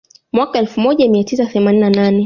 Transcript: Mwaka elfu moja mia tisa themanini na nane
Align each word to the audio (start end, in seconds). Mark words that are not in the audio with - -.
Mwaka 0.31 0.59
elfu 0.59 0.79
moja 0.81 1.09
mia 1.09 1.23
tisa 1.23 1.45
themanini 1.45 1.81
na 1.81 1.89
nane 1.89 2.19